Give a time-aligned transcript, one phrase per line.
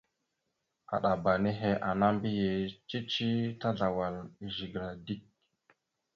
[0.93, 3.29] Aɗaba nehe ana mbiyez cici
[3.61, 5.23] tazlawal e zigəla dik.